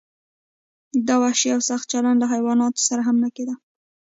دا 1.07 1.15
وحشي 1.23 1.49
او 1.55 1.59
سخت 1.69 1.85
چلند 1.93 2.17
له 2.21 2.27
حیواناتو 2.33 2.85
سره 2.89 3.01
هم 3.07 3.15
نه 3.23 3.29
کیده. 3.35 3.55